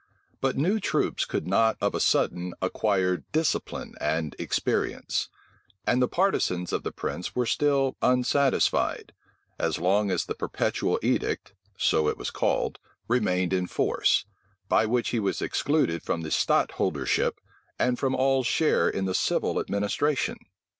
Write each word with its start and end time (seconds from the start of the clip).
But 0.39 0.57
new 0.57 0.79
troops 0.79 1.25
could 1.25 1.45
not 1.45 1.77
of 1.79 1.93
a 1.93 1.99
sudden 1.99 2.55
acquire 2.59 3.17
discipline 3.31 3.93
and 4.01 4.35
experience: 4.39 5.29
and 5.85 6.01
the 6.01 6.07
partisans 6.07 6.73
of 6.73 6.81
the 6.81 6.91
prince 6.91 7.35
were 7.35 7.45
still 7.45 7.95
unsatisfied, 8.01 9.13
as 9.59 9.77
long 9.77 10.09
as 10.09 10.25
the 10.25 10.33
perpetual 10.33 10.97
edict 11.03 11.53
(so 11.77 12.07
it 12.07 12.17
was 12.17 12.31
called) 12.31 12.79
remained 13.07 13.53
in 13.53 13.67
force; 13.67 14.25
by 14.67 14.87
which 14.87 15.09
he 15.09 15.19
was 15.19 15.39
excluded 15.39 16.01
from 16.01 16.21
the 16.21 16.31
stadtholdership, 16.31 17.33
and 17.77 17.99
from 17.99 18.15
all 18.15 18.41
share 18.43 18.89
in 18.89 19.05
the 19.05 19.13
civil 19.13 19.59
administration. 19.59 20.37